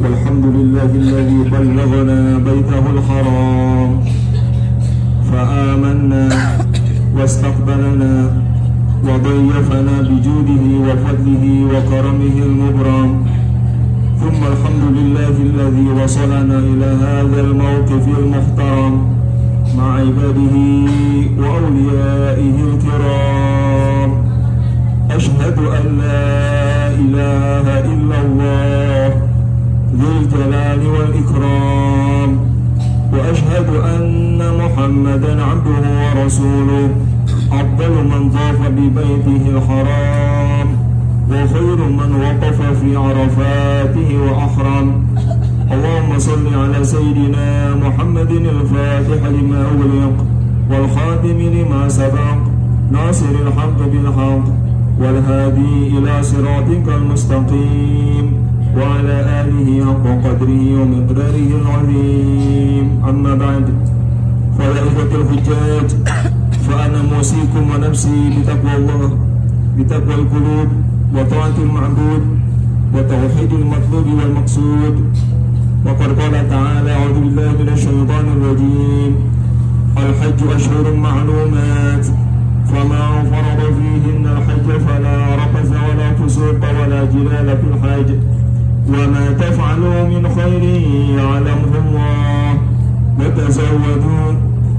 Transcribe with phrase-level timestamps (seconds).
[0.00, 3.90] والحمد لله الذي بلغنا بيته الحرام.
[5.32, 6.28] فآمنا
[7.16, 8.14] واستقبلنا
[9.08, 13.10] وضيفنا بجوده وفضله وكرمه المبرم.
[14.20, 18.94] ثم الحمد لله الذي وصلنا إلى هذا الموقف المحترم
[19.76, 20.56] مع عباده
[21.40, 24.10] وأوليائه الكرام.
[30.40, 32.30] الجلال والإكرام.
[33.12, 36.88] وأشهد أن محمدا عبده ورسوله.
[37.52, 40.68] أفضل من طاف ببيته الحرام
[41.30, 45.06] وخير من وقف في عرفاته وأحرم.
[45.72, 50.16] اللهم صل على سيدنا محمد الفاتح لما أغلق
[50.70, 52.38] والخاتم لما سبق
[52.92, 54.44] ناصر الحق بالحق
[55.00, 58.49] والهادي إلى صراطك المستقيم.
[58.76, 62.86] وعلى آله حق قدره ومقداره العظيم.
[63.08, 63.64] أما بعد
[64.60, 65.88] إخوة الحجاج
[66.68, 69.18] فأنا موصيكم ونفسي بتقوى الله
[69.78, 70.68] بتقوى القلوب
[71.14, 72.22] وطاعة المعبود
[72.94, 74.94] وتوحيد المطلوب والمقصود.
[75.86, 79.12] وقد قال تعالى أعوذ بالله من الشيطان الرجيم.
[79.98, 82.04] الحج أشهر معلومات
[82.70, 88.08] فما فرض فيهن الحج فلا رفث ولا فسوق ولا جلال في الحج.
[88.90, 90.62] وما تفعلوا من خير
[91.18, 92.50] يعلمه الله.
[93.18, 94.26] وتزودوا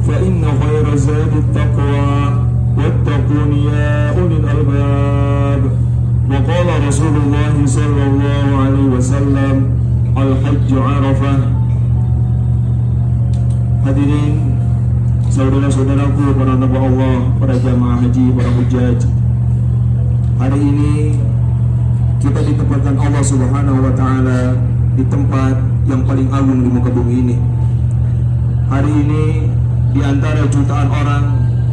[0.07, 2.11] فإن خير الزاد التقوى.
[2.77, 5.61] واتقون يا أولي الألباب.
[6.31, 9.55] وقال رسول الله صلى الله عليه وسلم
[10.17, 11.35] الحج عرفة.
[13.81, 14.61] Hadirin
[15.33, 18.99] saudara-saudaraku para nabi Allah, para jamaah haji, para hujaj.
[20.37, 21.17] Hari ini
[22.21, 24.53] kita ditempatkan Allah Subhanahu wa taala
[24.93, 25.57] di tempat
[25.89, 27.35] yang paling agung di muka bumi ini.
[28.69, 29.23] Hari ini
[29.91, 31.23] di antara jutaan orang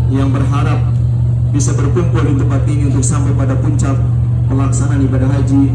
[0.08, 0.80] yang berharap
[1.52, 3.92] bisa berkumpul di tempat ini untuk sampai pada puncak
[4.48, 5.68] pelaksanaan ibadah haji,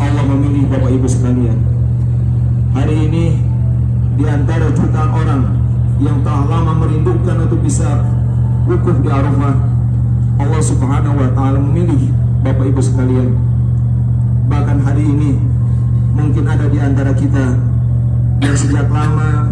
[0.00, 1.60] Allah memilih Bapak Ibu sekalian.
[2.72, 3.36] Hari ini
[4.16, 5.42] di antara jutaan orang
[6.00, 8.00] yang telah lama merindukan untuk bisa
[8.64, 9.54] wukuf di Arafah,
[10.40, 12.08] Allah Subhanahu wa taala memilih
[12.40, 13.45] Bapak Ibu sekalian.
[14.46, 15.34] Bahkan hari ini
[16.14, 17.58] mungkin ada di antara kita
[18.40, 19.50] yang sejak lama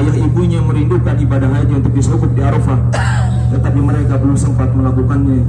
[0.00, 2.78] ayah ibunya merindukan ibadah haji untuk bisa wukuf di Arafah,
[3.52, 5.44] tetapi mereka belum sempat melakukannya.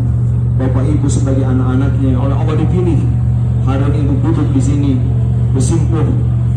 [0.60, 3.02] Bapak Ibu sebagai anak-anaknya oleh Allah dipilih
[3.66, 4.92] hari ini untuk duduk di sini
[5.56, 6.06] bersimpuh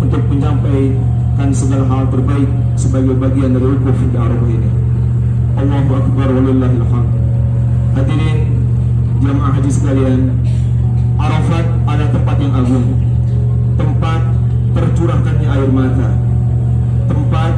[0.03, 4.71] untuk menyampaikan segala hal terbaik sebagai bagian dari wukuf di Arafah ini.
[5.55, 7.11] Allahu Akbar walillahil hamd.
[7.95, 8.39] Hadirin
[9.22, 10.21] jamaah haji sekalian,
[11.15, 12.89] Arafat ada tempat yang agung,
[13.79, 14.21] tempat
[14.75, 16.11] tercurahkannya air mata,
[17.07, 17.53] tempat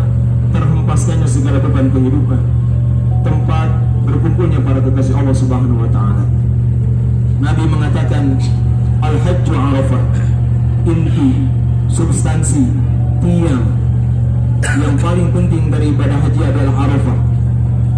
[0.53, 2.43] terhempaskannya segala beban kehidupan,
[3.25, 3.69] tempat
[4.05, 6.25] berkumpulnya para kekasih Allah Subhanahu wa taala.
[7.41, 8.41] Nabi mengatakan
[9.05, 10.05] al-hajju Arafah.
[10.87, 11.50] Inti,
[11.91, 12.62] substansi,
[13.19, 13.67] tiang
[14.62, 17.19] yang paling penting dari ibadah haji adalah Arafah.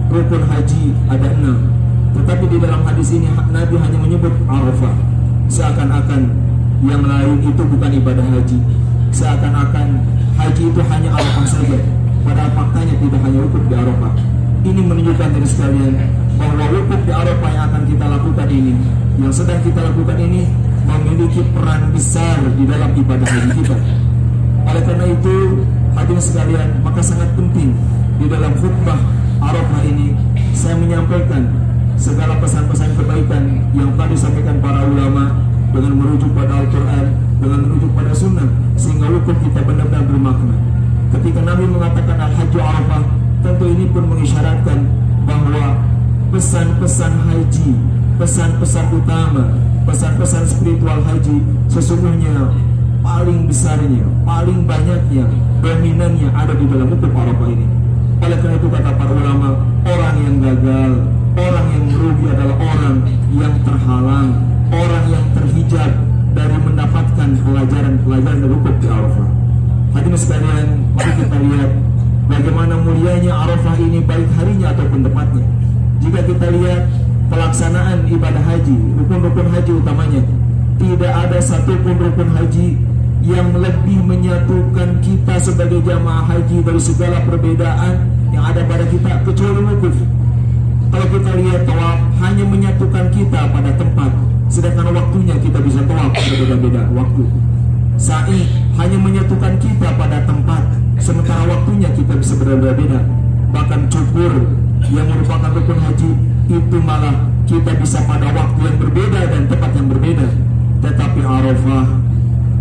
[0.09, 0.83] Rukun haji
[1.13, 1.59] ada enam,
[2.17, 5.08] tetapi di dalam hadis ini Nabi hanya menyebut Arafah.
[5.48, 6.20] Seakan-akan
[6.84, 8.59] yang lain itu bukan ibadah haji.
[9.10, 9.86] Seakan-akan
[10.36, 11.78] haji itu hanya Arafah saja.
[12.22, 14.12] Padahal faktanya tidak hanya wukuf di Arafah.
[14.69, 15.92] Ini menunjukkan dari sekalian
[16.36, 18.72] bahwa wukuf di Arafah yang akan kita lakukan ini,
[19.19, 20.42] yang sedang kita lakukan ini
[20.84, 23.76] memiliki peran besar di dalam ibadah haji kita.
[24.69, 25.36] Oleh karena itu,
[25.97, 27.72] hadirin sekalian, maka sangat penting
[28.20, 29.00] di dalam khutbah
[29.38, 30.12] Arafah ini
[30.53, 31.47] saya menyampaikan
[31.98, 33.42] segala pesan-pesan kebaikan
[33.75, 35.34] yang telah disampaikan para ulama
[35.75, 37.06] dengan merujuk pada Al-Quran,
[37.42, 38.48] dengan merujuk pada Sunnah,
[38.78, 40.56] sehingga wukuf kita benar-benar bermakna.
[41.12, 43.03] Ketika Nabi mengatakan Al-Hajju Arafah,
[43.42, 44.78] tentu ini pun mengisyaratkan
[45.26, 45.82] bahwa
[46.32, 47.70] pesan-pesan haji,
[48.16, 49.44] pesan-pesan utama,
[49.84, 52.54] pesan-pesan spiritual haji sesungguhnya
[53.03, 55.27] paling besarnya, paling banyaknya,
[55.60, 57.66] dominannya ada di dalam wukuf Arafah ini.
[58.18, 59.48] Oleh karena itu kata para ulama,
[59.86, 60.92] orang yang gagal,
[61.39, 62.97] orang yang merugi adalah orang
[63.31, 64.29] yang terhalang,
[64.75, 65.91] orang yang terhijab
[66.35, 69.29] dari mendapatkan pelajaran-pelajaran wukuf di Arafah.
[69.97, 71.71] Hadirin sekalian, mari kita lihat
[72.29, 75.47] bagaimana mulianya Arafah ini baik harinya ataupun tepatnya.
[75.99, 76.83] Jika kita lihat
[77.31, 80.23] pelaksanaan ibadah haji, rukun-rukun haji utamanya,
[80.79, 82.79] tidak ada satupun rukun haji
[83.27, 87.99] yang lebih menyatukan kita sebagai jamaah haji dari segala perbedaan
[88.31, 90.17] yang ada pada kita kecuali wukuf.
[90.89, 94.11] Kalau kita lihat tawaf hanya menyatukan kita pada tempat,
[94.49, 97.25] sedangkan waktunya kita bisa tawaf berbeda-beda waktu.
[97.99, 98.47] Sa'i
[98.79, 100.63] hanya menyatukan kita pada tempat
[101.03, 103.03] Sementara waktunya kita bisa berbeda-beda
[103.51, 104.33] Bahkan cukur
[104.95, 106.11] yang merupakan rukun haji
[106.47, 110.27] Itu malah kita bisa pada waktu yang berbeda dan tempat yang berbeda
[110.87, 111.87] Tetapi Arafah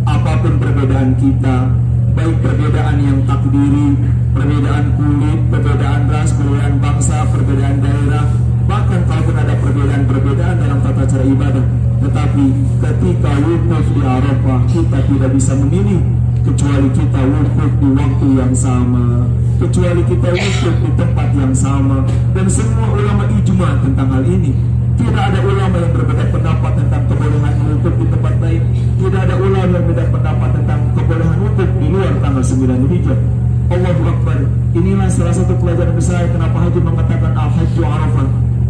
[0.09, 1.69] Apa pun perbedaan kita
[2.17, 3.93] Baik perbedaan yang takdiri
[4.33, 8.25] Perbedaan kulit, perbedaan ras, perbedaan bangsa, perbedaan daerah
[8.65, 11.65] Bahkan kalaupun ada perbedaan-perbedaan dalam tata cara ibadah
[12.01, 12.45] Tetapi
[12.81, 16.01] ketika wukuf di Arafah Kita tidak bisa memilih
[16.47, 19.27] Kecuali kita wukuf di waktu yang sama.
[19.59, 22.07] Kecuali kita wukuf di tempat yang sama.
[22.31, 27.53] Dan semua ulama ijma tentang hal ini Tidak ada ulama yang berbeda pendapat tentang kebolehan
[27.69, 28.61] wukuf di tempat lain
[28.97, 33.21] Tidak ada ulama yang berbeda pendapat tentang kebolehan wukuf di luar tanggal 9 Hijrah
[33.67, 34.39] Allahu Akbar.
[34.79, 38.27] Inilah salah satu pelajaran besar Kenapa Haji mengatakan Al-Hajju Arafah.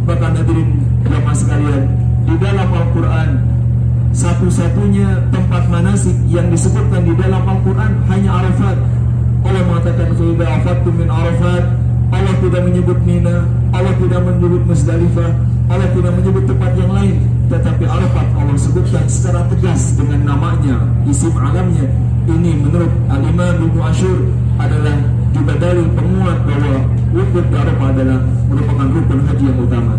[0.09, 0.69] Bahkan hadirin
[1.05, 1.83] jamaah sekalian
[2.25, 3.29] Di dalam Al-Quran
[4.15, 8.77] Satu-satunya tempat manasik Yang disebutkan di dalam Al-Quran Hanya Arafat.
[9.45, 11.63] Allah mengatakan Fa'idha afattum min Arafat.
[12.07, 13.45] Allah tidak menyebut Mina
[13.75, 15.31] Allah tidak menyebut Musdalifah
[15.67, 17.15] Allah tidak menyebut tempat yang lain
[17.51, 21.85] Tetapi Arafat Allah sebutkan secara tegas Dengan namanya Isim alamnya
[22.27, 24.17] Ini menurut Al-Imam Ibn Ashur
[24.57, 24.95] Adalah
[25.37, 26.75] juga dari penguat bahwa
[27.13, 28.19] wukuf Arafah adalah
[28.49, 29.93] merupakan rukun haji yang utama.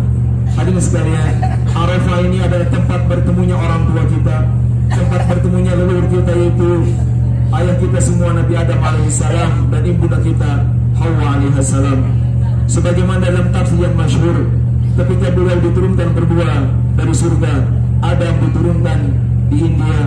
[0.57, 1.33] Hadirin sekalian,
[1.71, 4.37] Arafah ini adalah tempat bertemunya orang tua kita,
[4.91, 6.69] tempat bertemunya leluhur kita yaitu
[7.55, 10.51] ayah kita semua Nabi Adam alaihissalam dan ibunda kita
[10.99, 11.99] Hawa alaihissalam.
[12.69, 14.45] Sebagaimana dalam tafsir yang masyhur,
[14.99, 16.67] ketika beliau diturunkan berdua
[16.99, 17.53] dari surga,
[18.03, 18.99] Adam diturunkan
[19.47, 19.99] di India,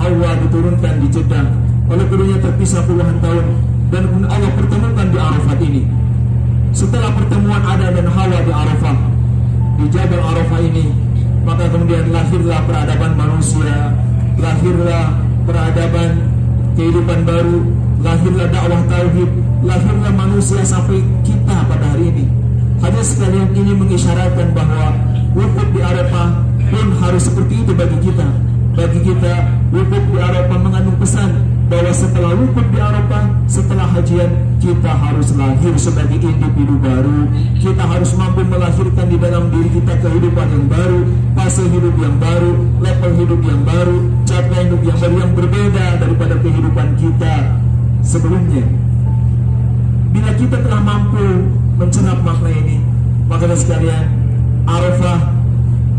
[0.00, 1.46] Hawa diturunkan di Jeddah.
[1.92, 3.44] Oleh keduanya terpisah puluhan tahun
[3.92, 5.82] dan kemudian Allah pertemukan di Arafat ini.
[6.72, 8.96] Setelah pertemuan Adam dan Hawa di Arafah,
[9.76, 10.86] di Jabal Arafah ini,
[11.44, 13.92] maka kemudian lahirlah peradaban manusia,
[14.40, 15.04] lahirlah
[15.44, 16.10] peradaban
[16.72, 17.60] kehidupan baru,
[18.00, 19.30] lahirlah dakwah tauhid,
[19.60, 22.41] lahirlah manusia sampai kita pada hari ini.
[22.82, 24.90] Hanya sekalian ini mengisyaratkan bahwa
[25.38, 26.34] wukuf di Arafah
[26.66, 28.26] pun harus seperti itu bagi kita.
[28.74, 29.34] Bagi kita,
[29.70, 31.30] wukuf di Arafah mengandung pesan
[31.70, 37.30] bahwa setelah wukuf di Arafah, setelah hajian, kita harus lahir sebagai individu baru.
[37.62, 41.00] Kita harus mampu melahirkan di dalam diri kita kehidupan yang baru,
[41.38, 42.52] fase hidup yang baru,
[42.82, 47.34] level hidup yang baru, cara hidup yang baru yang berbeda daripada kehidupan kita
[48.02, 48.66] sebelumnya.
[50.12, 52.78] Bila kita telah mampu mencerap makna ini,
[53.26, 54.06] maka sekalian,
[54.62, 55.18] Arafah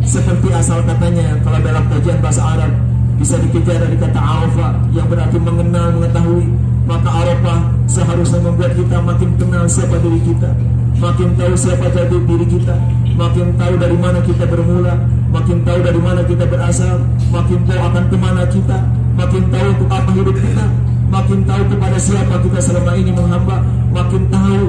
[0.04, 2.72] seperti asal katanya kalau dalam kajian bahasa Arab
[3.18, 6.48] bisa dikejar dari kata arafah yang berarti mengenal, mengetahui.
[6.84, 10.52] Maka arafah seharusnya membuat kita makin kenal siapa diri kita,
[11.00, 12.76] makin tahu siapa jati diri kita,
[13.16, 15.00] makin tahu dari mana kita bermula,
[15.32, 17.00] makin tahu dari mana kita berasal,
[17.32, 18.78] makin tahu akan ke mana kita,
[19.16, 20.66] makin tahu untuk apa hidup kita,
[21.08, 23.58] makin tahu kepada siapa kita selama ini menghamba,
[23.96, 24.64] makin tahu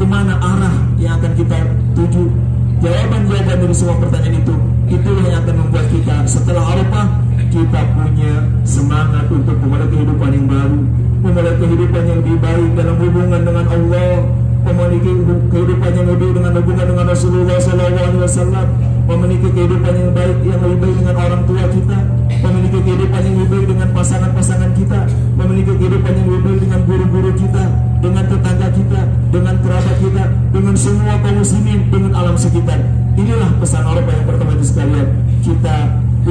[0.00, 1.60] ke mana arah yang akan kita
[1.92, 2.24] tuju.
[2.80, 4.54] Jawaban-jawaban dari semua pertanyaan itu,
[4.88, 7.06] itulah yang akan membuat kita setelah Arafah
[7.52, 8.32] kita punya
[8.64, 10.80] semangat untuk memulai kehidupan yang baru,
[11.20, 14.12] memulai kehidupan yang lebih baik dalam hubungan dengan Allah,
[14.64, 15.12] memiliki
[15.52, 18.68] kehidupan yang lebih dengan hubungan dengan Rasulullah SAW,
[19.04, 21.98] memiliki kehidupan yang baik yang lebih baik dengan orang tua kita,
[22.40, 24.39] memiliki kehidupan yang lebih baik dengan pasangan-pasangan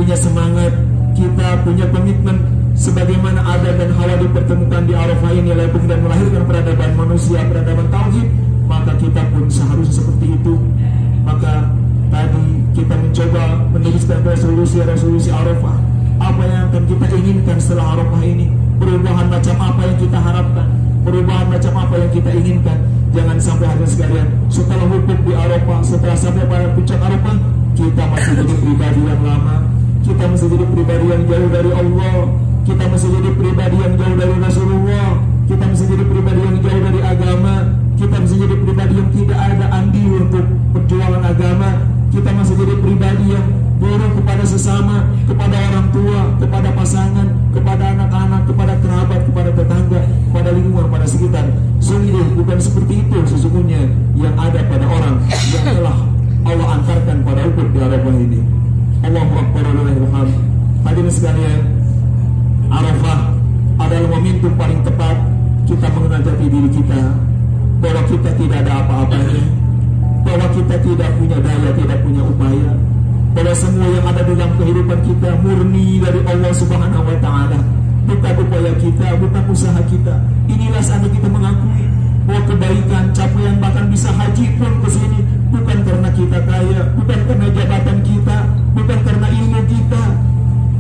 [0.10, 0.74] punya semangat
[1.14, 2.42] kita punya komitmen
[2.74, 8.26] sebagaimana Adam dan Hawa dipertemukan di Arafah ini oleh dan melahirkan peradaban manusia, peradaban tauhid,
[8.66, 10.58] maka kita pun seharusnya seperti itu.
[11.22, 11.70] Maka
[12.10, 12.42] tadi
[12.74, 15.78] kita mencoba menuliskan resolusi-resolusi Arafah.
[16.18, 18.50] Apa yang akan kita inginkan setelah Arafah ini?
[18.82, 20.68] Perubahan macam apa yang kita harapkan?
[21.06, 22.78] Perubahan macam apa yang kita inginkan?
[23.14, 27.38] Jangan sampai hari sekalian setelah hukum di Arafah, setelah sampai pada puncak Arafah,
[27.78, 29.69] kita masih jadi pribadi yang lama,
[30.06, 32.16] kita mesti jadi pribadi yang jauh dari Allah
[32.68, 35.10] kita mesti jadi pribadi yang jauh dari Rasulullah
[35.50, 37.56] kita mesti jadi pribadi yang jauh dari agama
[38.00, 41.70] kita mesti jadi pribadi yang tidak ada andi untuk perjuangan agama
[42.10, 43.48] kita masih jadi pribadi yang
[43.80, 50.50] buruk kepada sesama, kepada orang tua, kepada pasangan, kepada anak-anak, kepada kerabat, kepada tetangga, kepada
[50.52, 51.46] lingkungan, kepada sekitar.
[51.80, 53.82] Sungguh bukan seperti itu sesungguhnya
[54.18, 55.16] yang ada pada orang
[55.54, 55.98] yang telah
[56.50, 58.59] Allah antarkan pada ukur di Arabah ini.
[59.00, 60.28] Allahu Akbar Alhamdulillah
[60.84, 61.62] Hadirin sekalian
[62.68, 63.20] Arafah
[63.80, 65.16] adalah momentum paling tepat
[65.64, 67.02] kita mengenal jati diri kita
[67.80, 69.44] bahwa kita tidak ada apa-apanya
[70.28, 72.72] bahwa kita tidak punya daya, tidak punya upaya
[73.32, 77.60] bahwa semua yang ada dalam kehidupan kita murni dari Allah Subhanahu wa taala
[78.10, 80.16] bukan upaya kita, bukan usaha kita.
[80.50, 81.86] Inilah saat kita mengakui
[82.26, 87.48] bahwa kebaikan, capaian bahkan bisa haji pun ke sini bukan karena kita kaya, bukan karena
[87.54, 88.38] jabatan kita,
[88.74, 90.04] bukan karena ilmu kita,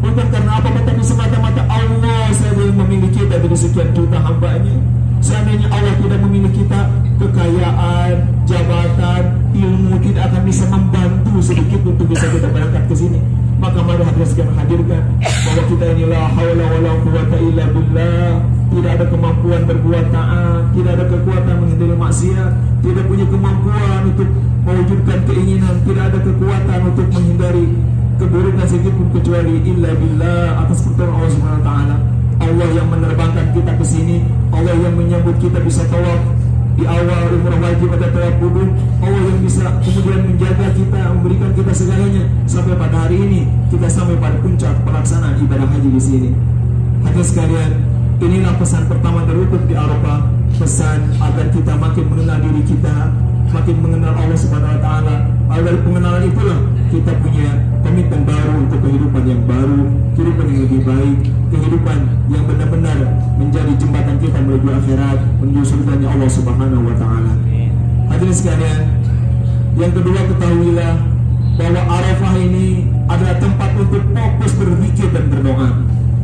[0.01, 4.75] bukan karena apa-apa tapi semata-mata Allah saja yang memilih kita dari sekian juta hambanya.
[5.19, 6.79] Seandainya Allah tidak memilih kita,
[7.19, 8.13] kekayaan,
[8.47, 13.19] jabatan, ilmu tidak akan bisa membantu sedikit untuk bisa kita berangkat ke sini.
[13.59, 18.31] Maka mari hadirin sekalian hadirkan bahwa kita ini la haula wala quwata illa billah.
[18.69, 22.51] Tidak ada kemampuan berbuat taat, tidak ada kekuatan menghindari maksiat,
[22.85, 24.29] tidak punya kemampuan untuk
[24.69, 27.65] mewujudkan keinginan, tidak ada kekuatan untuk menghindari
[28.21, 31.95] keburukan sedikit pun kecuali illa billah atas pertolongan Allah Subhanahu wa taala.
[32.39, 34.17] Allah yang menerbangkan kita ke sini,
[34.53, 36.21] Allah yang menyambut kita bisa tawaf
[36.79, 38.69] di awal umrah wajib ada tawaf kudum,
[39.03, 42.23] Allah yang bisa kemudian menjaga kita, memberikan kita segalanya.
[42.47, 46.29] Sampai pada hari ini kita sampai pada puncak pelaksanaan ibadah haji di sini.
[47.03, 47.71] Hadirin sekalian,
[48.23, 50.23] inilah pesan pertama terukut di Arafah,
[50.55, 52.95] pesan agar kita makin mengenal diri kita,
[53.49, 55.15] makin mengenal Allah Subhanahu wa taala.
[55.49, 56.59] Agar pengenalan itulah
[56.93, 57.49] kita punya
[57.81, 59.81] komitmen baru untuk kehidupan yang baru,
[60.13, 61.17] kehidupan yang lebih baik,
[61.49, 61.97] kehidupan
[62.29, 62.97] yang benar-benar
[63.41, 67.33] menjadi jembatan kita menuju akhirat, menuju surga Allah Subhanahu wa taala.
[68.09, 68.81] Hadirin sekalian,
[69.77, 70.93] yang kedua ketahuilah
[71.59, 75.69] bahwa Arafah ini adalah tempat untuk fokus berzikir dan berdoa.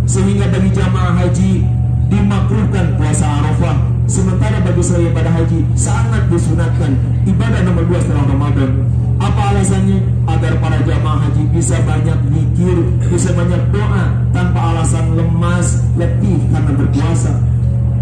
[0.06, 1.66] Sehingga bagi jamaah haji
[2.14, 8.72] dimakruhkan puasa Arafah sementara bagi saya pada haji sangat disunatkan ibadah nomor dua setelah Ramadan
[9.20, 10.00] apa alasannya?
[10.26, 12.76] Agar para jamaah haji bisa banyak mikir,
[13.08, 14.04] bisa banyak doa
[14.36, 17.32] tanpa alasan lemas, letih karena berpuasa.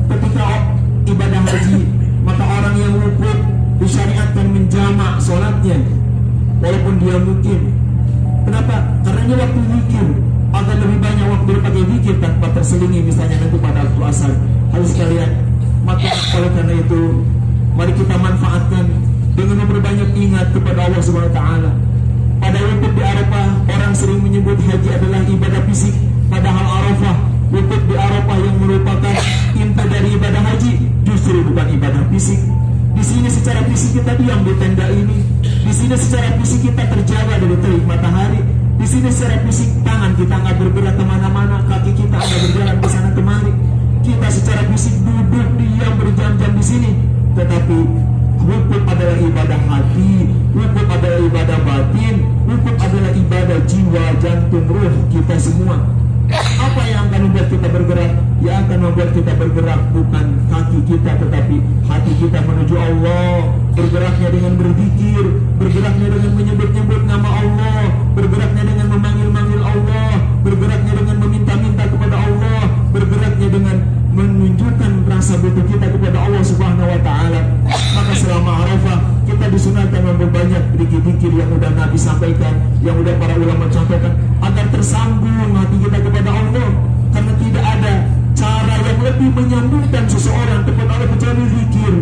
[0.10, 0.45] Ketika
[1.05, 1.79] ibadah haji,
[2.25, 3.38] maka orang yang wukuf
[3.77, 5.77] disyariatkan menjamak sholatnya,
[6.63, 7.60] walaupun dia mungkin.
[8.43, 8.75] Kenapa?
[9.07, 10.05] Karena ini waktu zikir
[10.53, 14.29] agar lebih banyak waktu berpakai zikir tanpa terselingi misalnya nanti pada puasa.
[14.74, 15.29] Harus sekalian,
[15.84, 16.10] maka
[16.40, 17.02] oleh karena itu
[17.75, 18.86] mari kita manfaatkan
[19.36, 21.72] dengan memperbanyak ingat kepada Allah Subhanahu wa taala.
[22.44, 25.96] Pada wukuf di Arafah, orang sering menyebut haji adalah ibadah fisik,
[26.28, 27.16] padahal Arafah
[27.52, 29.16] wukuf di Arafah yang merupakan
[29.56, 30.72] inti dari ibadah haji
[31.08, 32.40] justru bukan ibadah fisik.
[32.94, 35.18] Di sini secara fisik kita diam di tenda ini.
[35.44, 38.42] Di sini secara fisik kita terjaga dari terik matahari.
[38.78, 42.88] Di sini secara fisik tangan kita nggak bergerak ke mana-mana, kaki kita nggak berjalan ke
[42.92, 43.54] sana kemari.
[44.03, 46.91] Kita secara fisik duduk diam berjam-jam di sini,
[47.39, 48.03] tetapi
[48.43, 55.39] Wukuf adalah ibadah hati, wukuf adalah ibadah batin, wukuf adalah ibadah jiwa, jantung, ruh kita
[55.39, 55.79] semua.
[56.60, 58.12] Apa yang akan membuat kita bergerak?
[58.43, 61.55] Yang akan membuat kita bergerak bukan kaki kita tetapi
[61.88, 63.48] hati kita menuju Allah.
[63.79, 65.24] Bergeraknya dengan berzikir,
[65.55, 67.81] bergeraknya dengan menyebut-nyebut nama Allah,
[68.12, 70.12] bergeraknya dengan memanggil-manggil Allah,
[70.43, 72.33] bergeraknya dengan meminta-minta kepada Allah,
[72.94, 73.78] bergeraknya dengan
[74.14, 77.42] menunjukkan rasa butuh kita kepada Allah Subhanahu wa taala.
[77.98, 82.54] Maka selama Arafah kita disunahkan memperbanyak zikir-zikir yang sudah Nabi sampaikan,
[82.86, 84.14] yang sudah para ulama contohkan
[84.46, 86.70] agar tersambung hati kita kepada Allah.
[87.14, 87.94] Karena tidak ada
[88.38, 91.94] cara yang lebih menyambungkan seseorang kepada Allah kecuali zikir.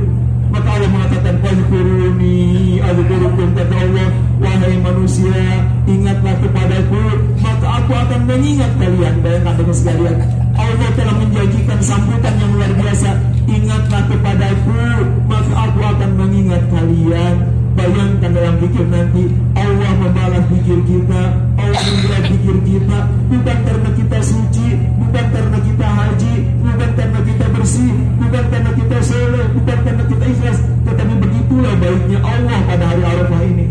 [0.51, 4.07] Maka Allah mengatakan Fahkuruni Adzurukum kata Allah
[4.43, 7.03] Wahai manusia Ingatlah kepadaku
[7.39, 13.09] Maka aku akan mengingat kalian Bayangkan dengan sekalian Allah telah menjanjikan sambutan yang luar biasa
[13.49, 14.81] Ingatlah kepadaku
[15.25, 17.35] Maka aku akan mengingat kalian.
[17.71, 21.21] Bayangkan dalam pikir nanti Allah membalas pikir kita
[21.55, 22.99] Allah membalas pikir kita.
[23.31, 24.67] Bukan karena kita suci
[24.99, 30.25] Bukan karena kita haji Bukan karena kita bersih Bukan karena kita soleh Bukan karena kita
[30.35, 30.59] ikhlas.
[30.83, 33.65] Tetapi begitulah baiknya Allah pada hari Arafah ini.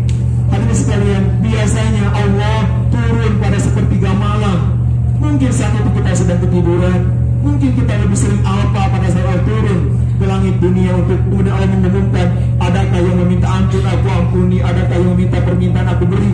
[0.49, 4.80] Hadirin sekalian Biasanya Allah turun pada sepertiga malam
[5.21, 9.97] Mungkin saat itu kita sedang ketiduran Mungkin kita lebih sering alfa pada saat Allah turun
[10.21, 12.27] ke langit dunia untuk kemudian Allah mengumumkan
[12.61, 16.33] adakah yang meminta ampun aku ampuni adakah yang meminta permintaan aku beri?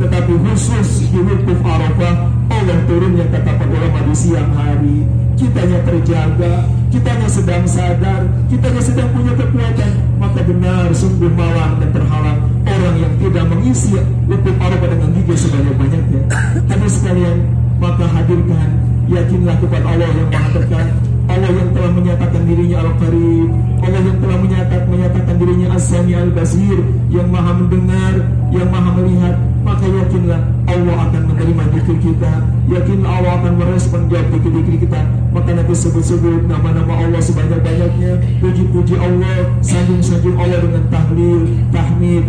[0.00, 2.14] Tetapi khusus di wukuf Arafah
[2.48, 5.04] Allah turunnya kata ulama di siang hari.
[5.36, 9.90] Kitanya terjaga kitanya sedang sadar kitanya sedang punya kekuatan.
[10.16, 16.20] Maka benar sungguh malang dan terhalang orang yang tidak mengisi wukuf Arafah dengan gigi sebanyak-banyaknya.
[16.64, 18.68] Tapi sekalian maka hadirkan
[19.06, 20.88] yakinlah kepada Allah yang maha dekat
[21.26, 23.50] Allah yang telah menyatakan dirinya Al-Qarib
[23.82, 26.78] Allah yang telah menyatakan, menyatakan dirinya As-Sami Al-Basir
[27.10, 28.14] Yang maha mendengar,
[28.54, 29.34] yang maha melihat
[29.66, 30.40] Maka yakinlah
[30.70, 32.32] Allah akan menerima zikir kita
[32.66, 35.00] Yakinlah Allah akan merespon jawab zikir-zikir kita.
[35.30, 42.26] Maka nanti sebut-sebut nama-nama Allah sebanyak-banyaknya Puji-puji Allah, sanjung-sanjung Allah dengan tahlil, tahmid,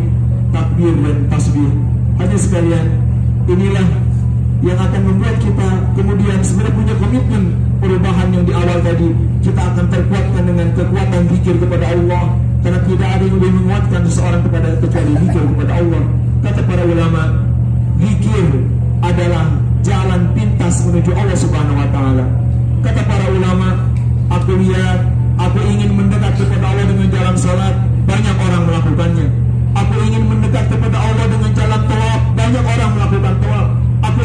[0.54, 1.72] takbir dan tasbih.
[2.22, 2.86] Hanya sekalian,
[3.50, 3.86] inilah
[4.66, 7.44] yang akan membuat kita kemudian sebenarnya punya komitmen
[7.78, 9.10] perubahan yang di awal tadi.
[9.46, 12.26] Kita akan terkuatkan dengan kekuatan zikir kepada Allah.
[12.66, 16.02] Karena tidak ada yang lebih menguatkan seseorang kepada kecuali zikir kepada Allah.
[16.42, 17.22] Kata para ulama
[18.02, 18.46] zikir
[19.06, 19.46] adalah
[19.86, 22.26] jalan pintas menuju Allah Subhanahu wa taala.
[22.82, 23.70] Kata para ulama
[24.34, 25.00] aku lihat
[25.38, 27.76] aku ingin mendekat kepada Allah dengan jalan salat.
[28.08, 29.47] Banyak orang melakukannya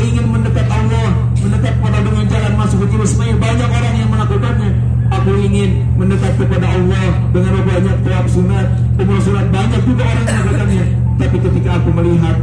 [0.02, 1.08] ingin mendekat Allah
[1.42, 4.70] mendekat kepada dengan jalan masuk ke Ismail banyak orang yang melakukannya.
[5.12, 7.06] Aku ingin mendekat kepada Allah
[7.36, 8.66] dengan banyak tawaf sunat
[8.96, 9.46] umur sunat.
[9.52, 10.84] Banyak juga orang yang melakukannya.
[11.20, 12.36] Tapi ketika aku melihat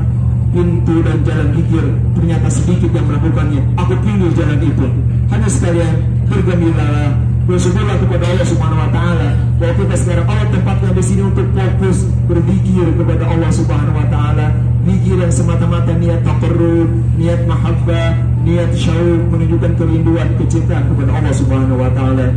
[0.49, 1.83] pintu dan jalan pikir
[2.17, 3.61] ternyata sedikit yang melakukannya.
[3.81, 4.87] Aku pilih jalan itu.
[5.29, 5.93] Hanya sekalian
[6.29, 7.09] bergembiralah
[7.49, 9.29] bersyukurlah kepada Allah Subhanahu wa taala.
[9.57, 11.97] Bahwa kita sekarang Allah tempatnya di sini untuk fokus
[12.29, 16.89] berzikir kepada Allah Subhanahu wa taala zikir yang semata-mata niat takarrub
[17.22, 22.27] niat mahabbah niat syauq menunjukkan kerinduan kecintaan kepada Allah Subhanahu wa taala.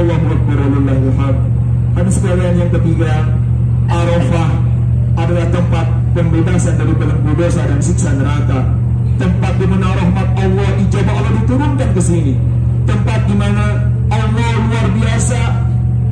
[0.00, 1.40] Allahu akbar walillahil hamd
[1.98, 3.12] hadis sekalian yang ketiga
[3.90, 4.50] Arafah
[5.18, 8.64] adalah tempat pembebasan dari belenggu dosa dan siksa neraka.
[9.18, 12.34] Tempat di mana rahmat Allah ijabah Allah diturunkan ke sini.
[12.88, 15.69] Tempat di mana Allah luar biasa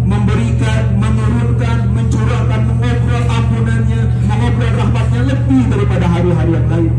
[0.08, 6.92] memberikan, menurunkan, mencurahkan, mengobrol ampunannya, mengobrol rahmatnya lebih daripada hari-hari yang lain.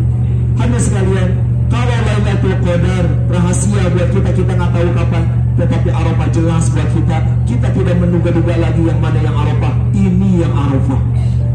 [0.62, 1.30] Hanya sekalian,
[1.74, 5.24] kalau Lailatul Qadar rahasia buat kita, kita nggak tahu kapan.
[5.60, 7.18] Tetapi Arafah jelas buat kita.
[7.44, 9.74] Kita tidak menduga-duga lagi yang mana yang Arafah.
[9.92, 11.02] Ini yang Arafah.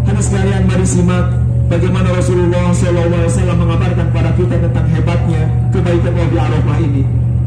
[0.05, 1.25] Hanya sekalian, mari simak
[1.73, 5.43] bagaimana Rasulullah SAW mengabarkan pada kita tentang hebatnya
[5.73, 7.03] kebaikan Allah di Arafah ini.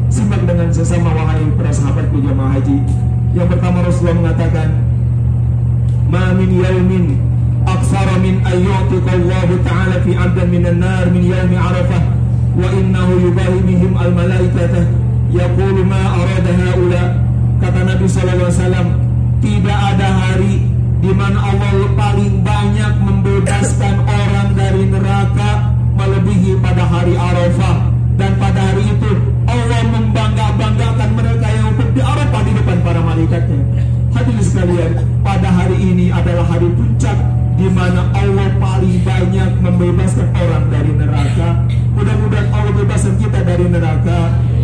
[0.08, 3.07] Simak dengan sesama wahai para sahabat jamaah haji.
[3.38, 4.68] Yang pertama Rasulullah mengatakan,
[6.10, 7.06] "Ma min yaumin
[7.70, 12.02] aktsara min ayyutika Allah Ta'ala fi 'abdan minan nar min yaumi Arafah
[12.58, 14.82] wa innahu yubahi bihim al malaikatah
[15.30, 17.02] yaqulu ma arada haula."
[17.62, 18.86] Kata Nabi wasallam,
[19.38, 20.66] tidak ada hari
[20.98, 27.86] di mana Allah paling banyak membebaskan orang dari neraka melebihi pada hari Arafah
[28.18, 33.60] dan pada hari itu Allah membangga-banggakan mereka yang untuk di depan para malaikatnya.
[34.12, 34.92] Hadirin sekalian,
[35.24, 37.16] pada hari ini adalah hari puncak
[37.58, 41.48] di mana Allah paling banyak membebaskan orang dari neraka.
[41.98, 44.18] Mudah-mudahan Allah bebaskan kita dari neraka.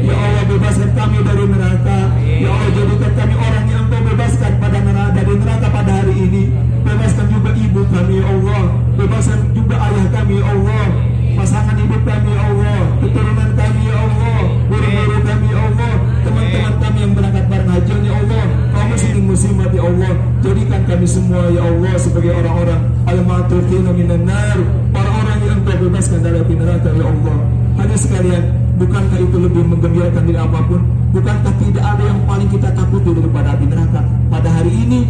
[0.04, 1.98] Ya Allah bebaskan kami dari neraka.
[2.22, 6.42] Ya Allah jadikan kami orang yang Engkau bebaskan pada neraka dari neraka pada hari ini.
[6.84, 8.62] Bebaskan juga ibu kami ya Allah.
[8.94, 10.86] Bebaskan juga ayah kami ya Allah
[11.34, 14.13] pasangan hidup kami ya Allah, keturunan kami Allah,
[14.68, 19.70] guru-guru kami ya Allah, teman-teman kami yang berangkat bareng haji ya Allah, kaum muslimin muslimat
[19.70, 24.58] ya Allah, jadikan kami semua ya Allah sebagai orang-orang al-ma'tufina minan nar,
[24.94, 27.36] orang-orang yang Engkau bebaskan dari api neraka ya Allah.
[27.74, 28.42] Hanya sekalian,
[28.78, 30.80] bukankah itu lebih menggembirakan dari apa pun?
[31.14, 34.00] Bukankah tidak ada yang paling kita takuti daripada api neraka?
[34.30, 35.00] Pada hari ini,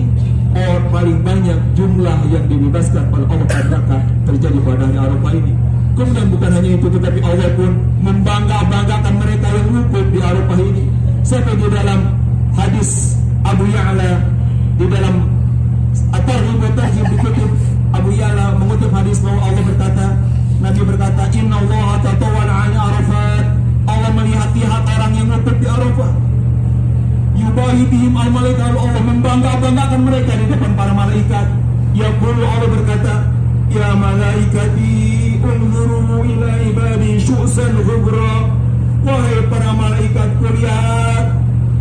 [0.55, 3.99] orang paling banyak jumlah yang dibebaskan oleh Allah neraka
[4.31, 5.53] terjadi pada hari Arafah ini.
[5.95, 7.71] Kemudian bukan hanya itu tetapi Allah pun
[8.03, 10.85] membangga-banggakan mereka yang wukuf di Arafah ini.
[11.23, 12.01] Sampai di dalam
[12.59, 13.15] hadis
[13.47, 14.11] Abu Ya'la
[14.75, 15.15] di dalam
[16.11, 16.71] At-Tarhib wa
[17.15, 17.51] dikutip
[17.95, 20.07] Abu Ya'la mengutip hadis bahwa Allah berkata
[20.59, 23.45] Nabi berkata Inna Allah tatawal ala Arafat.
[23.85, 26.13] Allah melihat-lihat orang yang wukuf di Arafah.
[27.39, 28.73] Yubahi bihim al-malaikat.
[28.75, 31.47] Allah membangga-banggakan mereka di depan para malaikat.
[31.95, 33.34] Ya Allah berkata
[33.73, 38.53] Ya malaikati unzuru ila ibadi syu'san ghubra.
[39.05, 41.25] Wahai para malaikat lihat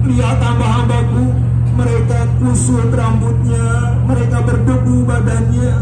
[0.08, 1.24] Lihat hamba-hambaku.
[1.76, 4.00] Mereka kusut rambutnya.
[4.08, 5.74] Mereka berdebu badannya.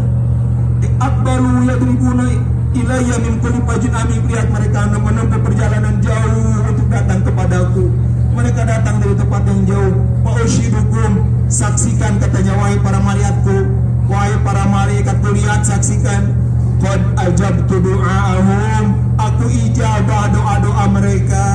[1.02, 2.30] Akbalu yadribuna
[2.78, 7.86] ilayya min kulli fajin amin Lihat mereka menempuh perjalanan jauh Untuk datang kepadaku.
[8.32, 9.94] Mereka datang dari tempat yang jauh.
[10.26, 11.12] Fa'ushidukum
[11.52, 13.81] Saksikan katanya wahai para malaikatku
[14.12, 16.36] Wahai para malaikat lihat saksikan
[16.82, 19.16] Qad ajabtu du'a'ahum.
[19.16, 21.46] Aku ijabah doa-doa mereka.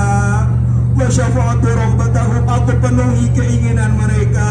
[0.94, 4.48] Wa syafa'atu rahbatahum Aku penuhi keinginan mereka.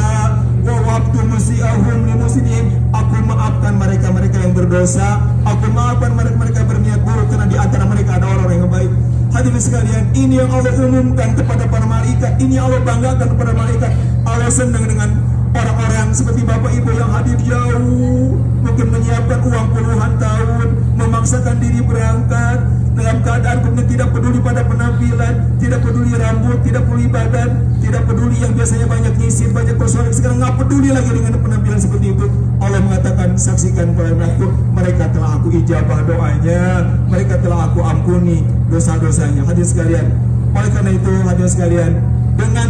[0.68, 5.18] Wa waktu musi'ahum li muslimin Aku maafkan mereka-mereka yang berdosa.
[5.48, 8.92] Aku maafkan mereka-mereka berniat buruk Karena di antara mereka ada orang yang baik.
[9.32, 13.92] Hadirin sekalian, ini yang Allah umumkan kepada para malaikat Ini Allah banggakan kepada malaikat.
[14.28, 20.68] Allah senang dengan orang-orang seperti bapak ibu yang hadir jauh mungkin menyiapkan uang puluhan tahun
[21.00, 22.60] memaksakan diri berangkat
[22.96, 27.50] dalam keadaan kemudian tidak peduli pada penampilan tidak peduli rambut tidak peduli badan
[27.84, 32.08] tidak peduli yang biasanya banyak nyisir banyak bersuara sekarang nggak peduli lagi dengan penampilan seperti
[32.16, 32.26] itu.
[32.64, 38.42] Allah mengatakan saksikan pada mereka mereka telah aku ijabah doanya mereka telah aku ampuni
[38.72, 39.44] dosa-dosanya.
[39.46, 40.08] Hadir sekalian
[40.56, 41.92] oleh karena itu hadir sekalian
[42.40, 42.70] dengan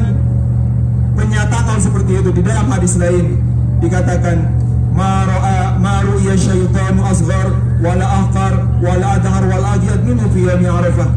[1.16, 2.30] pernyataan seperti itu.
[2.36, 3.40] Di dalam hadis lain
[3.80, 4.46] dikatakan
[4.96, 7.52] maru ya syaitanu asghar
[7.84, 11.10] wala ahqar wala adhar wala adyad minhu fi yawmi arafah.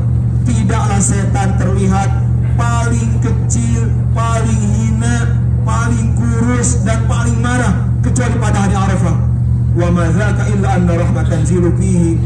[0.48, 2.10] Tidaklah setan terlihat
[2.56, 9.16] paling kecil paling hina paling kurus dan paling marah kecuali pada hari arafah.
[9.78, 12.18] Wa ma dzaka illa anna rahmatan zilu fihi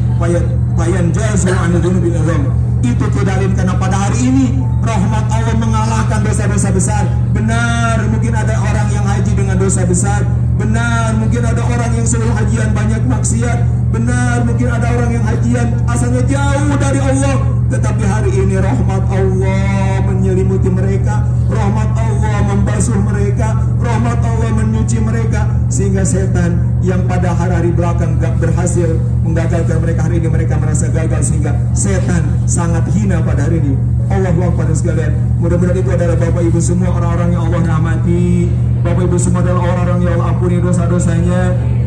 [0.79, 2.49] fayanjazu an dhunubil azam
[2.83, 4.47] itu tidak karena pada hari ini
[4.83, 7.05] rahmat Allah mengalahkan dosa-dosa besar.
[7.31, 10.27] Benar, mungkin ada orang yang haji dengan dosa besar.
[10.59, 13.59] Benar, mungkin ada orang yang sebelum hajian banyak maksiat.
[13.95, 17.62] Benar, mungkin ada orang yang hajian asalnya jauh dari Allah.
[17.71, 21.23] Tetapi hari ini rahmat Allah menyelimuti mereka.
[21.47, 23.55] Rahmat Allah membasuh mereka.
[23.79, 25.47] Rahmat Allah menyuci mereka.
[25.69, 31.31] Sehingga setan yang pada hari-hari belakang gak berhasil menggagalkan mereka hari ini mereka merasa gagal
[31.31, 33.79] sehingga setan sangat hina pada hari ini
[34.11, 38.51] Allah pada sekalian mudah-mudahan itu adalah Bapak Ibu semua orang-orang yang Allah rahmati
[38.83, 41.41] Bapak Ibu semua adalah orang-orang yang Allah ampuni dosa-dosanya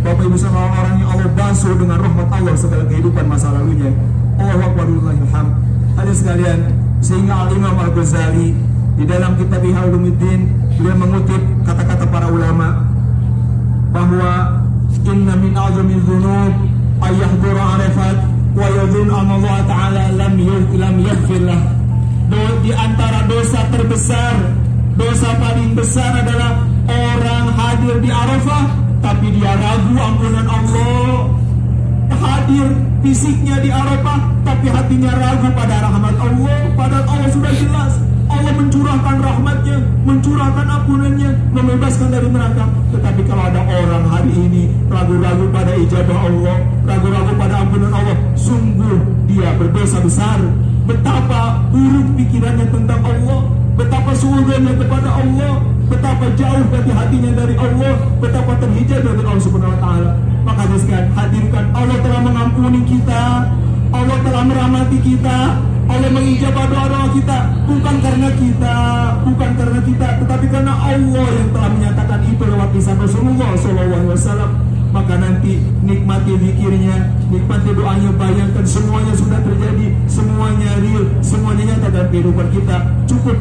[0.08, 3.92] Bapak Ibu semua orang-orang yang Allah basuh dengan rahmat Allah segala kehidupan masa lalunya
[4.40, 5.48] Allah Akbar ilham
[5.96, 6.60] Hadis sekalian
[7.00, 8.52] sehingga Al-Imam Al-Ghazali
[8.96, 12.84] di dalam kitab Ihya beliau mengutip kata-kata para ulama
[13.96, 14.60] bahwa
[15.08, 16.54] inna min azami dzunub
[17.00, 18.18] ayahdura arafat
[18.56, 20.36] wa yadhun Allah taala lam
[20.76, 21.44] lam yaghfir
[22.66, 24.36] di antara dosa terbesar
[24.98, 28.66] dosa paling besar adalah orang hadir di Arafah
[29.06, 31.30] tapi dia ragu ampunan Allah
[32.14, 32.68] hadir
[33.02, 37.94] fisiknya di Arafah tapi hatinya ragu pada rahmat Allah padahal Allah sudah jelas
[38.26, 42.66] Allah mencurahkan rahmatnya, mencurahkan ampunannya, membebaskan dari neraka.
[42.94, 46.58] Tetapi kalau ada orang hari ini ragu-ragu pada ijabah Allah,
[46.90, 48.98] ragu-ragu pada ampunan Allah, sungguh
[49.30, 50.42] dia berdosa besar.
[50.86, 53.40] Betapa buruk pikirannya tentang Allah,
[53.78, 55.54] betapa suudahnya kepada Allah,
[55.90, 60.12] betapa jauh dari hatinya dari Allah, betapa terhijab dari Allah Subhanahu wa taala.
[60.46, 60.64] Maka
[61.18, 63.50] hadirkan Allah telah mengampuni kita,
[63.90, 65.38] Allah telah merahmati kita,
[65.86, 68.76] Allah mengijabah doa-doa kita bukan karena kita,
[69.26, 74.54] bukan karena kita, tetapi karena Allah yang telah menyatakan itu lewat lisan Rasulullah SAW.
[74.96, 82.08] Maka nanti nikmati zikirnya, nikmati doanya, bayangkan semuanya sudah terjadi, semuanya real, semuanya nyata dalam
[82.16, 82.78] kehidupan kita.
[83.04, 83.36] Cukup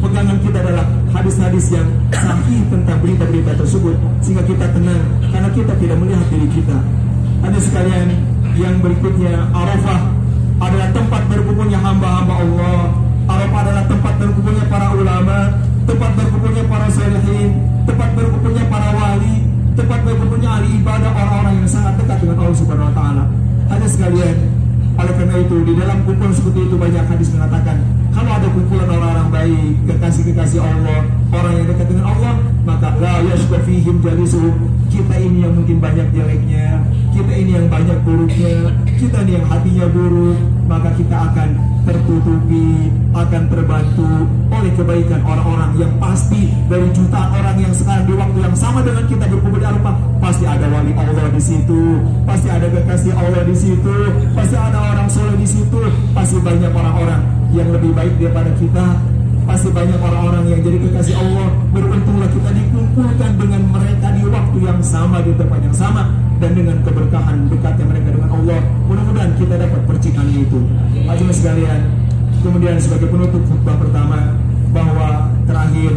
[0.00, 5.96] pegangan kita adalah hadis-hadis yang sahih tentang berita-berita tersebut sehingga kita tenang karena kita tidak
[6.00, 6.78] melihat diri kita.
[7.44, 8.08] Hadis sekalian
[8.56, 10.00] yang berikutnya Arafah
[10.60, 12.80] adalah tempat berkumpulnya hamba-hamba Allah.
[13.26, 15.38] Arafah adalah tempat berkumpulnya para ulama,
[15.84, 17.50] tempat berkumpulnya para salihin,
[17.84, 19.36] tempat berkumpulnya para wali,
[19.76, 23.24] tempat berkumpulnya ahli ibadah orang-orang yang sangat dekat dengan Allah Subhanahu wa taala.
[23.66, 24.36] Hadis sekalian,
[24.96, 27.76] oleh karena itu di dalam kumpulan seperti itu banyak hadis mengatakan
[28.16, 31.04] kalau ada kumpulan orang-orang baik, kekasih-kekasih Allah,
[31.36, 34.00] orang yang dekat dengan Allah, maka la yashqa fihim.
[34.88, 36.80] Kita ini yang mungkin banyak jeleknya,
[37.12, 41.48] kita ini yang banyak buruknya, kita ini yang hatinya buruk, maka kita akan
[41.86, 48.38] tertutupi, akan terbantu oleh kebaikan orang-orang yang pasti dari jutaan orang yang sekarang di waktu
[48.42, 51.82] yang sama dengan kita berkumpul di Arafah, pasti ada wali Allah di situ,
[52.26, 53.96] pasti ada kekasih Allah di situ,
[54.34, 57.22] pasti ada orang soleh di situ, pasti banyak orang-orang
[57.54, 58.86] yang lebih baik daripada kita,
[59.46, 61.48] pasti banyak orang-orang yang jadi kekasih Allah.
[61.70, 66.76] Beruntunglah kita dikumpulkan dengan mereka di waktu yang sama di tempat yang sama dan dengan
[66.84, 68.60] keberkahan dekatnya mereka dengan Allah.
[68.86, 70.60] Mudah-mudahan kita dapat percikan itu.
[71.08, 71.80] Hadirin sekalian,
[72.44, 74.36] kemudian sebagai penutup khutbah pertama
[74.72, 75.92] bahwa terakhir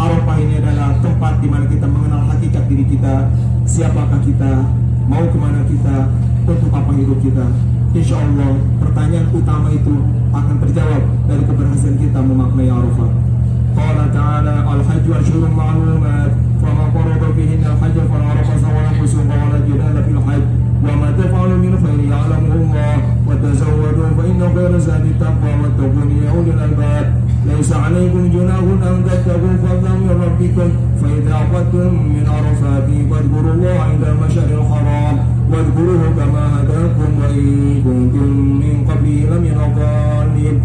[0.00, 3.28] Arafah ini adalah tempat di mana kita mengenal hakikat diri kita,
[3.68, 4.64] siapakah kita,
[5.10, 6.08] mau ke mana kita,
[6.46, 7.44] untuk apa hidup kita.
[7.90, 9.92] Insya Allah pertanyaan utama itu
[10.30, 13.10] akan terjawab dari keberhasilan kita memaknai Arafah.
[13.74, 20.04] Qala ta'ala al-hajj ashhurun ma'lumat فما فرض فيهن الحج فلا رفث ولا فسوق ولا جدال
[20.04, 20.44] في الحج.
[20.84, 22.96] وما تفعلوا من خير يعلمه الله.
[23.26, 27.06] وتزودوا فإن خير زاد التقوى واتقون يا أولي الألباب.
[27.46, 30.68] ليس عليكم جناح أن تتقوا فضلا من ربكم.
[31.00, 35.16] فإذا عقدتم من عرفات فاذكروا الله عند المشعر الحرام.
[35.50, 37.46] واذكروه كما هداكم وإن
[37.84, 38.28] كنتم
[38.62, 40.56] من قبله لمن الضالين.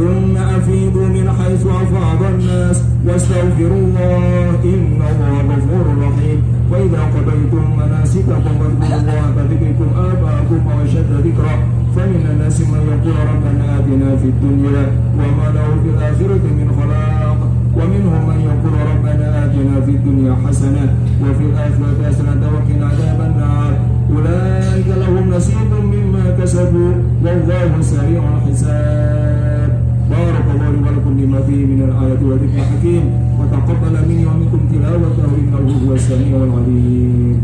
[0.00, 2.76] ثم أفيضوا من حيث أفاض الناس.
[3.06, 6.38] واستغفروا الله إن الله غفور رحيم.
[6.70, 11.54] وإذا قضيتم مناسككم فاذكروا الله كذكركم آباءكم وأشد ذكرا.
[11.96, 14.84] فمن الناس من يقول ربنا آتنا في الدنيا
[15.18, 17.38] وما له في الآخرة من خلاق.
[17.78, 20.84] ومنهم من يقول ربنا آتنا في الدنيا حسنة
[21.22, 22.42] وفي الآخرة حسنة
[32.54, 33.04] الحكيم
[33.38, 37.38] وتقبل مني ومنكم تلاوته إنه هو السميع العليم.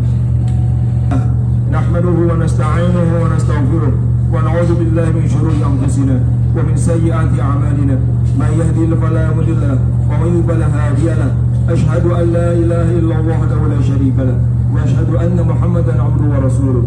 [1.72, 3.92] نحمده ونستعينه ونستغفره
[4.32, 6.16] ونعوذ بالله من شرور أنفسنا
[6.56, 7.96] ومن سيئات أعمالنا.
[8.40, 9.78] من يهدي فلا مضل له
[10.10, 11.30] ومن يضلل هادي له.
[11.74, 14.38] أشهد أن لا إله إلا الله وحده لا شريك له
[14.74, 16.84] وأشهد أن محمدا عبده ورسوله.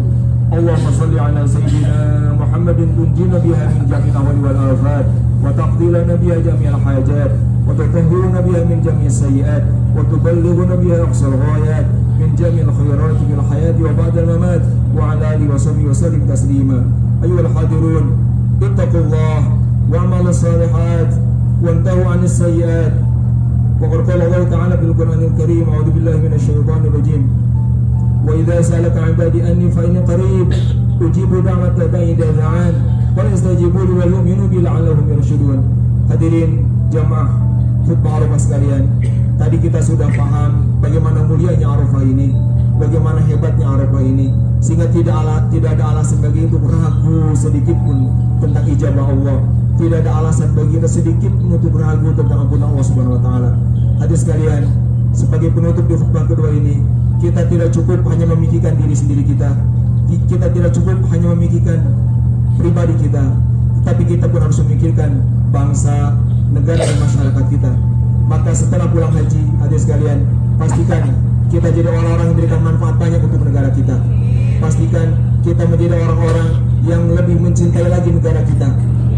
[0.52, 1.96] اللهم صل على سيدنا
[2.40, 5.06] محمد تنجينا بها من جميع الأهوال والآفات
[5.44, 7.32] وتقضي لنا بها جميع الحاجات.
[7.70, 9.64] وتطهرنا بها من جميع السيئات
[9.96, 11.86] وتبلغنا بها أقصى الغايات
[12.20, 14.62] من جميع الخيرات في الحياة وبعد الممات.
[14.96, 16.84] وعلى آله وصحبه وسلم تسليما.
[17.24, 18.04] أيها الحاضرون
[18.62, 19.40] اتقوا الله
[19.90, 21.14] واعملوا الصالحات
[21.62, 22.92] وانتهوا عن السيئات.
[23.80, 27.22] وقد قال الله تعالى في القرآن الكريم أعوذ بالله من الشيطان الرجيم.
[28.26, 30.48] وإذا سألك عبادي أني فإني قريب
[31.00, 32.74] أجيب دعوة الداعي إذا دعان
[33.16, 35.60] فليستجيبوا لي وليؤمنوا بي لعلهم يرشدون.
[36.10, 37.49] Hadirin jamaah
[37.86, 38.82] khutbah Arafah sekalian,
[39.40, 42.32] tadi kita sudah paham bagaimana mulianya Arafah ini,
[42.76, 44.28] bagaimana hebatnya Arafah ini,
[44.60, 47.98] sehingga tidak ala, tidak ada alasan bagi untuk ragu sedikit pun
[48.44, 49.38] tentang ijabah Allah.
[49.80, 53.50] Tidak ada alasan bagi kita sedikit pun untuk ragu tentang ampunan Allah Subhanahu wa taala.
[54.04, 54.68] Hadis sekalian,
[55.16, 56.84] sebagai penutup di khutbah kedua ini,
[57.20, 59.56] kita tidak cukup hanya memikirkan diri sendiri kita.
[60.28, 61.80] Kita tidak cukup hanya memikirkan
[62.60, 63.24] pribadi kita,
[63.80, 65.10] tetapi kita pun harus memikirkan
[65.48, 66.12] bangsa,
[66.50, 67.70] negara dan masyarakat kita.
[68.30, 70.22] Maka setelah pulang haji, adik sekalian,
[70.54, 71.02] pastikan
[71.50, 73.96] kita jadi orang-orang yang memberikan manfaat banyak untuk negara kita.
[74.62, 75.08] Pastikan
[75.42, 76.48] kita menjadi orang-orang
[76.86, 78.68] yang lebih mencintai lagi negara kita,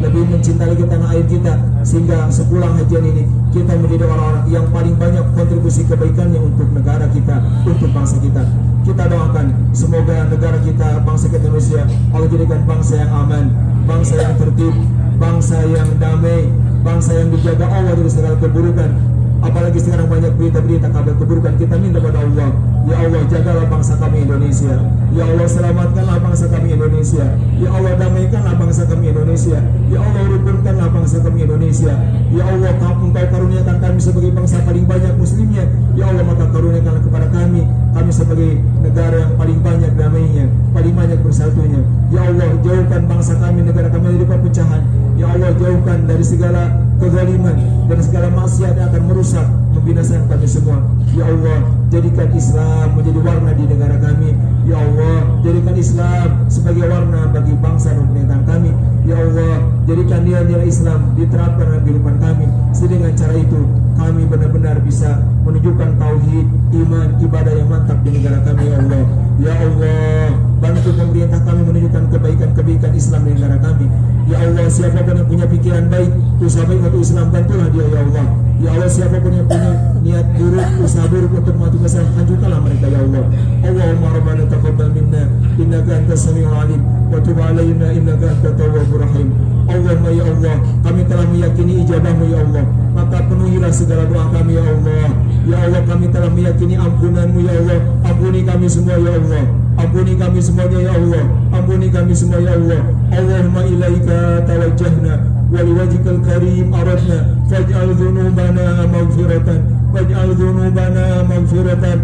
[0.01, 1.53] lebih mencintai lagi tanah air kita,
[1.85, 7.37] sehingga sepulang hajian ini kita menjadi orang-orang yang paling banyak kontribusi kebaikannya untuk negara kita,
[7.69, 8.43] untuk bangsa kita.
[8.83, 13.45] Kita doakan semoga negara kita, bangsa kita Indonesia, Allah jadikan bangsa yang aman,
[13.87, 14.75] bangsa yang tertib,
[15.23, 16.51] bangsa yang damai,
[16.83, 19.12] bangsa yang dijaga Allah dari segala keburukan.
[19.43, 22.51] Apalagi sekarang banyak berita-berita kabar keburukan kita minta pada Allah.
[22.87, 24.75] Ya Allah jagalah bangsa kami Indonesia.
[25.11, 27.27] Ya Allah selamatkanlah bangsa kami Indonesia.
[27.59, 29.59] Ya Allah damaikanlah bangsa kami Indonesia.
[29.91, 31.93] Ya Allah rukunkanlah bangsa kami Indonesia.
[32.31, 35.65] Ya Allah engkau karuniakan kami sebagai bangsa paling banyak muslimnya.
[35.99, 37.63] Ya Allah maka karuniakanlah kepada kami.
[37.93, 38.51] Kami sebagai
[38.81, 41.85] negara yang paling banyak damainya Paling banyak bersatunya.
[42.09, 44.83] Ya Allah jauhkan bangsa kami negara kami dari perpecahan.
[45.21, 46.73] Ya Allah jauhkan dari segala
[47.03, 47.57] kezaliman
[47.91, 50.79] dan segala maksiat yang akan merusak membinasakan kami semua.
[51.19, 51.59] Ya Allah
[51.91, 54.31] jadikan Islam menjadi warna di negara kami.
[54.71, 55.02] Ya Allah
[55.43, 58.71] jadikan Islam sebagai warna bagi bangsa dan pemerintahan kami.
[59.03, 59.55] Ya Allah
[59.91, 62.47] jadikan nilai-nilai Islam diterapkan dalam kehidupan kami.
[62.83, 63.61] Dengan cara itu
[63.97, 66.47] kami benar-benar bisa menunjukkan tauhid
[66.83, 69.03] iman ibadah yang mantap di negara kami Ya Allah.
[69.41, 70.27] Ya Allah
[70.61, 73.87] bantu pemerintah kami menunjukkan kebaikan-kebaikan Islam di negara kami.
[74.31, 77.99] Ya Allah siapa pun yang punya pikiran baik usaha baik untuk Islam bantulah dia ya
[78.07, 78.27] Allah
[78.61, 79.73] Ya Allah siapa pun yang punya
[80.05, 83.25] niat buruk usaha buruk untuk mati Islam hancurkanlah mereka ya Allah.
[83.65, 85.23] Allahumma rabbana taqabbal minna
[85.57, 89.29] innaka antas samiul alim wa tub alaina innaka antat tawwabur rahim.
[89.71, 92.65] Allahumma ya Allah kami telah meyakini ijabahmu ya Allah.
[92.93, 95.07] Maka penuhilah segala doa kami ya Allah.
[95.49, 97.79] Ya Allah kami telah meyakini ampunanmu ya Allah.
[98.05, 99.43] Ampuni kami semua ya Allah.
[99.81, 101.25] Ampuni kami semuanya ya Allah.
[101.57, 102.81] Ampuni kami semua ya Allah.
[103.09, 109.49] Allahumma ilaika tawajjahna ولوجهك الكريم أردنا فاجعل ذنوبنا مغفرة
[109.95, 111.99] واجعل ذنوبنا مغفرة.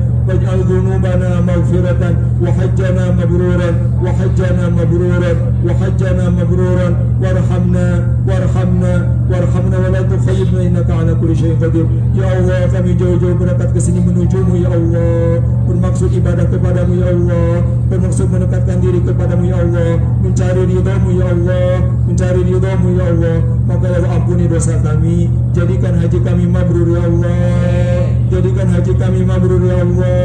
[2.79, 7.87] Hajjana mabruran wa hajjana mabruran wa hajjana mabruran warhamna
[8.29, 8.93] warhamna
[9.31, 13.81] warhamna wa la tukhayyibna innaka ala kulli syai'in qadir ya Allah kami jauh-jauh berangkat ke
[13.81, 17.51] sini menujumu ya Allah bermaksud ibadah kepadamu ya Allah
[17.91, 19.91] bermaksud mendekatkan diri kepadamu ya Allah
[20.23, 21.71] mencari ridhamu ya Allah
[22.07, 23.37] mencari ridhamu ya Allah
[23.69, 25.29] maka ya Allah ampuni dosa kami.
[25.53, 30.18] jadikan haji kami mabrur ya Allah jadikan haji kami mabrur ya Allah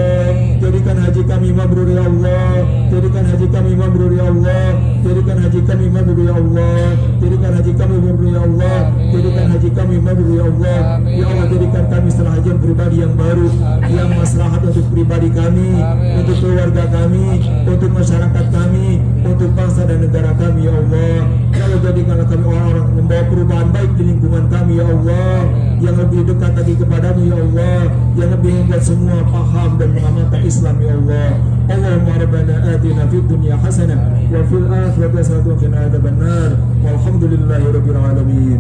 [0.62, 2.50] jadikan haji kami mabrur ya Allah.
[2.92, 4.68] Jadikan haji kami mabrur ya Allah.
[5.04, 6.78] Jadikan haji kami mabrur ya Allah.
[7.22, 8.80] Jadikan haji kami mabrur ya Allah.
[9.14, 10.80] Jadikan haji kami mabrur ya Allah.
[11.08, 13.48] Ya Allah jadikan kami setelah hajian pribadi yang baru
[13.94, 15.70] yang maslahat untuk pribadi kami
[16.18, 17.26] untuk keluarga kami
[17.68, 18.88] untuk masyarakat kami
[19.24, 21.16] untuk bangsa dan negara kami ya Allah.
[21.54, 25.38] Ya Allah jadikanlah kami orang-orang membawa perubahan baik di lingkungan kami ya Allah.
[25.84, 27.80] Yang lebih dekat lagi kepadamu ya Allah.
[28.16, 31.30] Yang lebih membuat semua paham العالمين الإسلام يا الله
[31.76, 33.96] اللهم ربنا آتنا في الدنيا حسنة
[34.34, 36.52] وفي الآخرة حسنة وقنا عذاب النار.
[36.84, 38.60] والحمد لله رب العالمين.